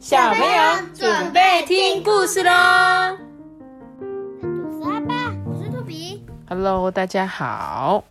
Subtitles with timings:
[0.00, 0.46] 小朋友
[0.94, 2.50] 准备听故事喽
[4.00, 6.24] 我是阿爸，我是兔比。
[6.48, 8.02] ！Hello，大家好，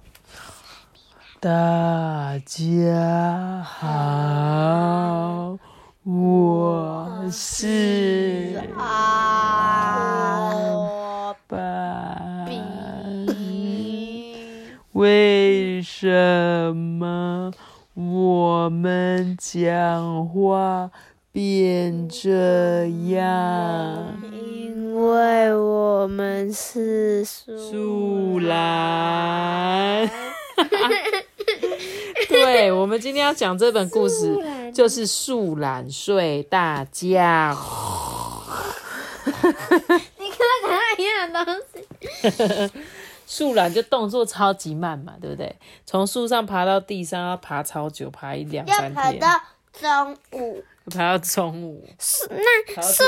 [1.39, 5.57] 大家好，
[6.03, 7.67] 我是
[22.09, 24.19] 这样？
[24.33, 30.09] 因为我们是树懒。
[32.27, 34.35] 对，我们今天要讲这本故事，
[34.73, 37.55] 就是树懒睡大觉。
[39.25, 41.85] 你跟我讲一样的东西。
[43.27, 45.55] 树懒就动作超级慢嘛，对不对？
[45.85, 49.21] 从树上爬到地上要爬超久，爬一两三天，
[49.79, 53.03] 中午，爬到中午，树那树。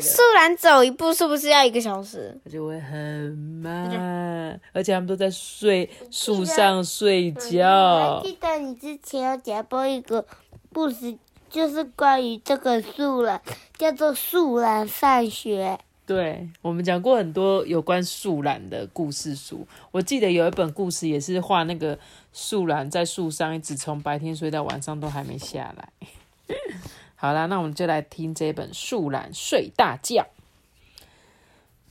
[0.00, 2.38] 树懒走一步是不是要一个小时？
[2.44, 2.98] 它就会很
[3.32, 8.20] 慢，而且他们都在睡树上睡觉。
[8.22, 10.24] 记得你之前有讲过一个
[10.72, 11.16] 故事，
[11.48, 13.40] 就是关于这个树懒，
[13.78, 15.78] 叫做树懒上学。
[16.06, 19.64] 对，我们讲过很多有关树懒的故事书。
[19.92, 21.96] 我记得有一本故事也是画那个
[22.32, 25.88] 树懒在树上，一直从白天睡到晚上都还没下来。
[27.16, 30.22] 好啦，那我们就来听这本《树懒睡大觉》。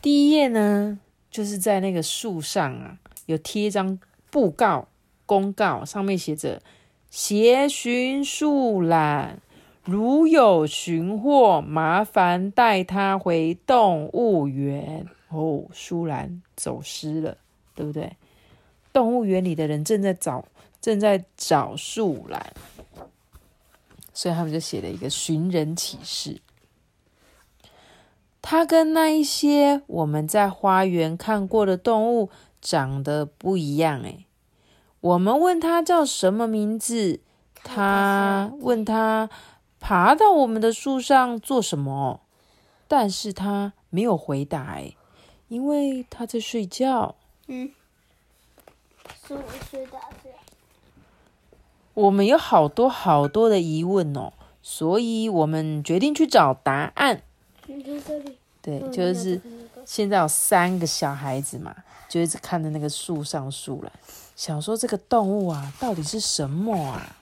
[0.02, 4.00] 第一页呢，就是在那个树上啊，有贴一张
[4.32, 4.88] 布告
[5.26, 6.62] 公告，上面写着
[7.12, 9.40] “协寻树懒”。
[9.86, 15.08] 如有寻获，麻烦带它回动物园。
[15.30, 17.38] 哦，树懒走失了，
[17.76, 18.12] 对不对？
[18.92, 20.45] 动物园里的人正在找，
[20.82, 22.54] 正在找树懒，
[24.14, 26.42] 所以他们就写了一个寻人启事。
[28.42, 32.30] 它跟那一些我们在花园看过的动物
[32.61, 34.26] 长得不一样诶。
[35.02, 37.20] 我们问它叫什么名字，
[37.64, 39.30] 他问它。
[39.82, 42.20] 爬到我们的树上做什么？
[42.89, 44.94] 但是他没有回答，哎，
[45.48, 47.16] 因为他在睡觉。
[47.48, 47.71] 嗯，
[49.27, 49.37] 树
[49.70, 50.30] 睡大觉。
[51.93, 54.31] 我们有好多好多的疑问哦，
[54.61, 57.21] 所以我们决定去找答案。
[57.65, 59.42] 你看这里，对，就是
[59.86, 61.75] 现在有三个小孩子嘛，
[62.08, 63.92] 就一直看着那个树上树懒，
[64.36, 67.15] 想说这个动物啊，到底是什么啊？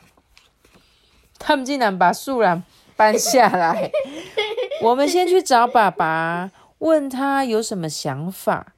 [1.39, 2.63] 他们竟然把树懒
[2.95, 3.91] 搬下来。
[4.83, 8.73] 我们先去找爸爸，问他有什么想法。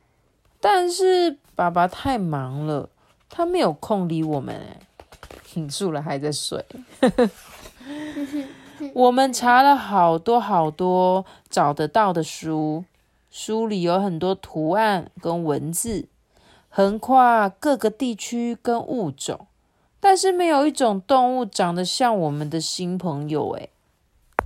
[0.61, 2.89] 但是爸爸太忙了，
[3.29, 4.55] 他没有空理我们。
[4.55, 6.65] 哎，树懒还在睡。
[8.93, 12.85] 我们查了好多好多找得到的书，
[13.29, 16.07] 书里有很多图案跟文字，
[16.69, 19.47] 横跨各个地区跟物种。
[19.99, 23.69] 但是没有一种动物长得像我们的新朋友诶。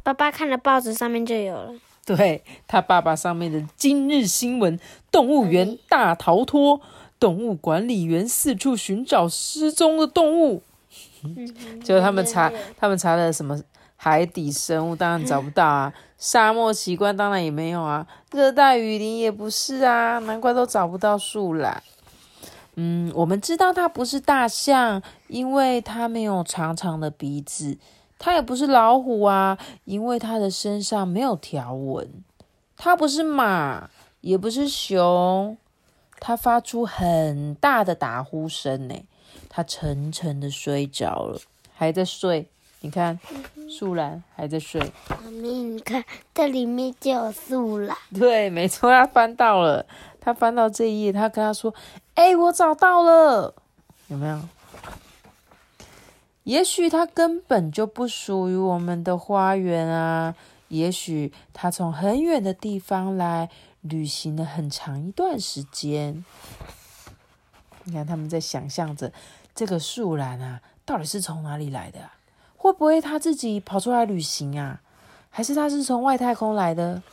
[0.01, 1.73] 爸爸看了报纸上面就有了。
[2.05, 4.79] 对他爸爸上面的今日新闻：
[5.11, 6.81] 动物园大逃脱，
[7.23, 10.61] 动物管理员四处寻找失踪的动物。
[11.81, 13.57] 就他们查，他们查了什么
[13.95, 21.81] 海底生物，当然找不到啊；沙漠奇观当然也没有啊；热带雨林也不是啊，难怪都找不到树懒。
[22.75, 27.77] 嗯，我们知道它不是大象，因为它没有长长的鼻子；
[28.19, 32.05] 它也不是老虎啊，因为它的身上没有条纹；
[32.75, 35.57] 它不是马，也不是熊。
[36.19, 38.95] 它发出很大的打呼声呢，
[39.49, 41.39] 他沉沉的睡着了，
[41.73, 42.47] 还在睡。
[42.81, 43.19] 你看，
[43.69, 44.81] 树懒还在睡。
[45.09, 46.03] 妈咪，你看
[46.33, 47.97] 这里面就有树懒。
[48.13, 49.85] 对，没错，他翻到了。
[50.19, 51.73] 他翻到这一页，他跟他说
[52.15, 53.53] ：“哎，我找到了，
[54.07, 54.39] 有没有？
[56.43, 60.35] 也许它根本就不属于我们的花园啊！
[60.67, 63.49] 也许它从很远的地方来
[63.83, 66.25] 旅行了很长一段时间。
[67.83, 69.13] 你看，他们在想象着
[69.53, 72.09] 这个树懒啊，到底是从哪里来的、
[72.57, 74.81] 会不会他自己跑出来旅行啊？
[75.29, 77.03] 还是他是从外太空来的？”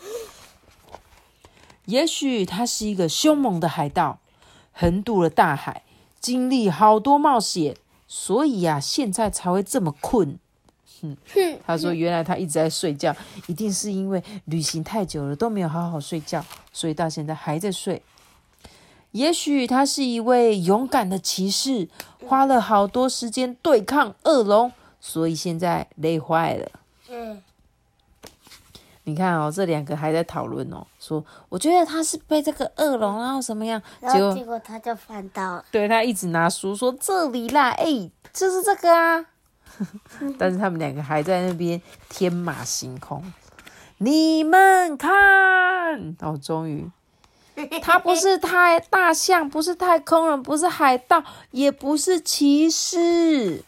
[1.86, 4.20] 也许他是一个凶猛的海盗，
[4.72, 5.82] 横渡了大海，
[6.20, 7.76] 经历好多冒险，
[8.06, 10.38] 所以呀、啊，现在才会这么困。
[11.02, 11.16] 哼，
[11.66, 13.14] 他说：“原来他一直在睡觉，
[13.46, 18.02] 一定是因为旅行太久了都没有好好睡觉，所以到现在还在睡。
[19.12, 21.88] 也许他是一位勇敢的骑士，
[22.28, 24.70] 花了好多时间对抗恶龙，
[25.00, 26.70] 所以现在累坏了。
[27.08, 27.42] 嗯，
[29.02, 33.82] 你看哦，这两个还在讨论哦，说我觉得他是被这个恶龙，然后什么样？
[33.98, 35.64] 然后结果他就翻到了。
[35.72, 39.26] 对他一直拿书说这里啦，哎，就是这个啊。
[40.38, 43.32] 但是他们两个还在那边天马行空。
[43.98, 46.90] 你们看，哦，终于，
[47.82, 53.62] 他不是太大象，不是太空人，不是海盗，也不是骑士，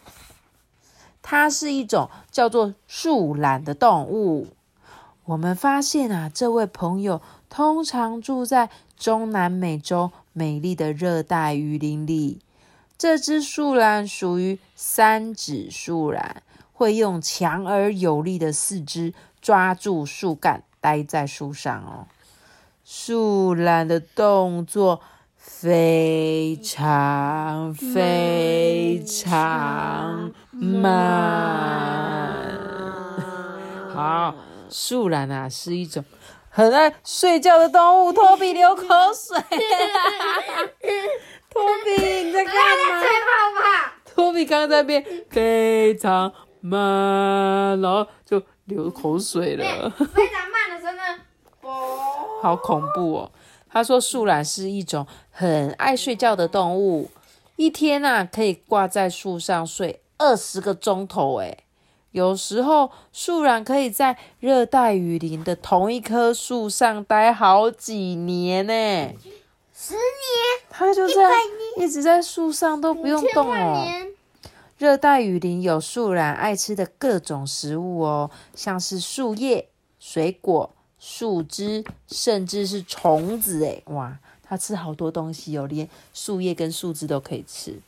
[1.20, 4.48] 它是一种叫做树懒的动物。
[5.24, 7.20] 我们发现啊，这位朋友
[7.50, 12.40] 通常住在中南美洲美丽的热带雨林里。
[13.02, 16.40] 这只树懒属于三指树懒，
[16.72, 19.12] 会用强而有力的四肢。
[19.40, 22.06] 抓住树干，待在树上哦。
[22.84, 25.00] 树懒的动作
[25.36, 30.86] 非常非常慢。
[33.92, 34.36] 好，
[34.70, 36.04] 树懒啊是一种
[36.48, 38.12] 很爱睡觉的动物。
[38.12, 39.36] 托比流口水。
[41.52, 43.92] 托比你在干嘛？
[44.04, 48.42] 托比刚刚在变 非常慢，然后就。
[48.66, 51.00] 流口水了，非常慢的声音，
[52.40, 53.32] 好恐怖哦！
[53.68, 57.10] 他说树懒是一种很爱睡觉的动物，
[57.56, 61.38] 一天啊可以挂在树上睡二十个钟头。
[61.38, 61.64] 诶
[62.12, 69.12] 有时候树懒可以在热带雨林的同一棵树上待好几年呢，
[69.84, 70.00] 十年，
[70.70, 71.32] 它就在
[71.76, 73.84] 一直在树上都不用动哦。
[74.78, 79.68] 热带雨林有树懒爱吃的各种食物哦，像是树叶、
[79.98, 80.70] 水果、
[81.00, 83.64] 树枝，甚至是虫子。
[83.64, 87.80] 诶，哇，它吃好多东西哦，连树叶跟树枝都可以吃。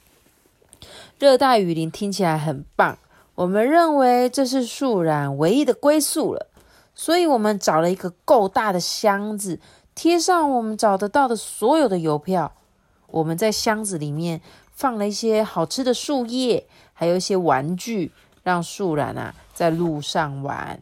[1.20, 2.98] 热带雨林听起来很棒，
[3.36, 6.48] 我们认为这是树懒唯一的归宿了，
[6.92, 9.60] 所以我们找了一个够大的箱子，
[9.94, 12.52] 贴上我们找得到的所有的邮票。
[13.08, 14.40] 我们在箱子里面
[14.72, 16.66] 放了一些好吃的树叶。
[16.96, 18.12] 还有一些玩具，
[18.44, 20.80] 让树懒啊在路上玩。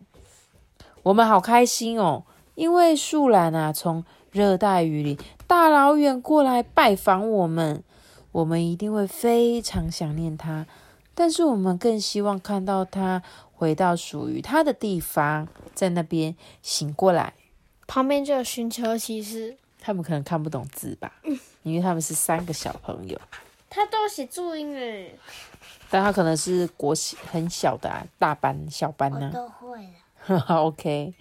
[1.02, 2.24] 我们好开心哦，
[2.54, 7.82] 因为树懒啊从热带雨林大老远过来拜访我们，
[8.30, 10.66] 我们一定会非常想念它。
[11.14, 13.22] 但是我们更希望看到它
[13.54, 17.32] 回到属于它的地方，在那边醒过来。
[17.92, 21.12] 旁边就有寻求骑士，他们可能看不懂字吧，
[21.62, 23.20] 因为他们是三个小朋友。
[23.68, 25.14] 他都写注音诶。
[25.90, 29.30] 但他可能是国小很小的啊大班、小班呢。
[29.34, 29.86] 都会
[30.48, 31.12] OK，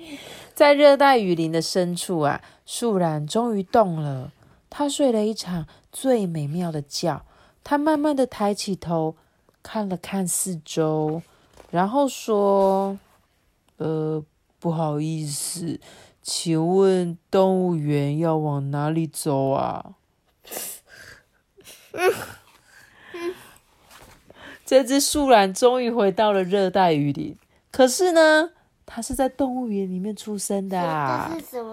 [0.55, 4.31] 在热带雨林的深处啊，树懒终于动了。
[4.69, 7.21] 他睡了一场最美妙的觉。
[7.65, 9.17] 他慢慢的抬起头，
[9.61, 11.21] 看了看四周，
[11.69, 12.97] 然后说
[13.75, 14.23] ：“呃，
[14.57, 15.77] 不好意思，
[16.21, 19.93] 请问动物园要往哪里走啊？”
[24.65, 27.35] 这只树懒终于回到了热带雨林，
[27.71, 28.51] 可是呢，
[28.85, 31.29] 它是在动物园里面出生的啊！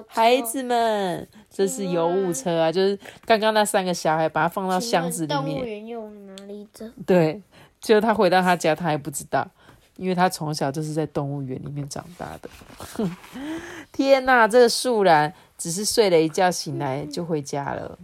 [0.08, 5.44] 孩子们，这是游物车啊，就是刚刚那三个小孩把它放到箱子里面。
[5.44, 6.84] 动物园又往哪里走？
[7.06, 7.40] 对，
[7.80, 9.48] 就他回到他家，他还不知道，
[9.98, 12.48] 因为他从小就是在动物园里面长大的。
[13.92, 17.98] 天哪，这个树懒只是睡了一觉醒来就回家了，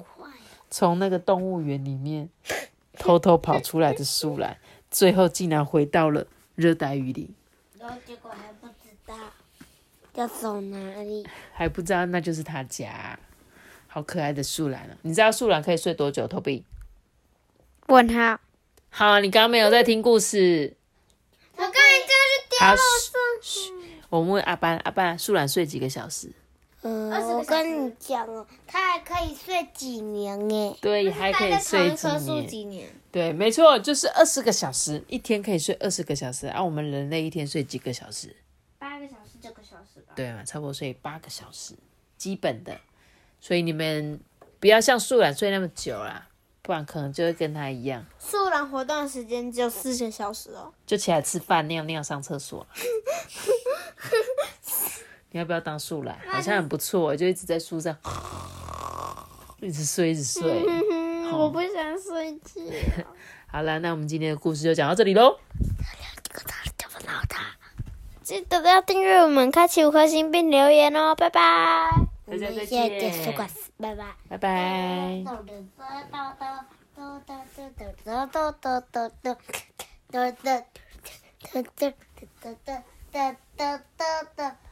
[0.69, 2.29] 从那个动物园里面
[2.99, 4.59] 偷偷跑出来的树懒。
[4.91, 7.33] 最后竟然回到了热带雨林，
[7.79, 9.15] 然后结果还不知道
[10.15, 13.19] 要走哪里，还不知道那就是他家，
[13.89, 14.97] 好可爱的树懒啊！
[15.03, 16.63] 你知道树懒可以睡多久？Toby，
[17.87, 18.41] 问他。
[18.91, 20.77] 好，你刚刚没有在听故事。
[24.09, 26.31] 我们问阿班，阿班，树懒睡几个小时？
[26.83, 30.77] 嗯，我跟你讲哦，他还可以睡几年呢？
[30.81, 31.95] 对，还可以睡
[32.47, 32.89] 几年？
[33.11, 36.47] 对，没错，就是二十个小时，一天可以睡二十个小时。
[36.49, 38.37] 啊，我们人类一天睡几个小时？
[38.79, 40.13] 八个小时，九个小时吧。
[40.15, 41.75] 对嘛，差不多睡八个小时，
[42.19, 42.79] 基本的。
[43.41, 44.21] 所以你们
[44.61, 46.29] 不要像树懒睡那么久啦，
[46.65, 48.03] 不然可能就会跟他一样。
[48.19, 52.67] 树懒活动时间只有四个小时哦，就起来吃饭、尿尿、上厕所。
[55.31, 56.19] 你要不要当树懒？
[56.27, 57.95] 好像很不错，就一直在树上，
[59.61, 60.65] 一直睡，一直睡。
[61.35, 62.63] 我不想睡觉。
[63.47, 65.39] 好了，那我们今天的故事就讲到这里喽。
[68.23, 71.91] 记得要订阅我们，开启五颗星并留言哦，拜拜。
[72.27, 73.64] 大家再见。
[73.85, 74.17] 拜拜。
[74.31, 75.25] 拜拜。